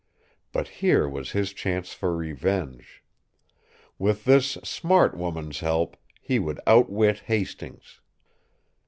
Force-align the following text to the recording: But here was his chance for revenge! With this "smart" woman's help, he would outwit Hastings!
But 0.51 0.67
here 0.81 1.07
was 1.07 1.33
his 1.33 1.53
chance 1.53 1.93
for 1.93 2.17
revenge! 2.17 3.03
With 3.99 4.25
this 4.25 4.53
"smart" 4.63 5.15
woman's 5.15 5.59
help, 5.59 5.95
he 6.19 6.39
would 6.39 6.59
outwit 6.65 7.19
Hastings! 7.27 8.01